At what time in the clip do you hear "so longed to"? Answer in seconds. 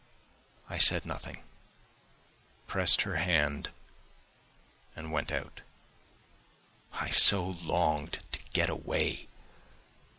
7.11-8.39